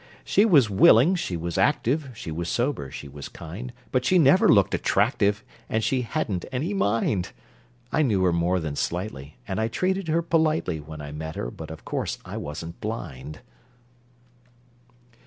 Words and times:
She 0.23 0.45
was 0.45 0.67
willing, 0.67 1.13
she 1.13 1.37
was 1.37 1.59
active, 1.59 2.09
She 2.15 2.31
was 2.31 2.49
sober, 2.49 2.89
she 2.89 3.07
was 3.07 3.29
kind, 3.29 3.71
But 3.91 4.03
she 4.03 4.17
never 4.17 4.49
looked 4.49 4.73
attractive 4.73 5.43
And 5.69 5.83
she 5.83 6.01
hadn't 6.01 6.43
any 6.51 6.73
mind! 6.73 7.33
I 7.91 8.01
knew 8.01 8.23
her 8.23 8.33
more 8.33 8.59
than 8.59 8.75
slightly, 8.75 9.37
And 9.47 9.61
I 9.61 9.67
treated 9.67 10.07
her 10.07 10.23
politely 10.23 10.79
When 10.79 11.01
I 11.01 11.11
met 11.11 11.35
her, 11.35 11.51
but 11.51 11.69
of 11.69 11.85
course 11.85 12.17
I 12.25 12.35
wasn't 12.37 12.81
blind! 12.81 13.41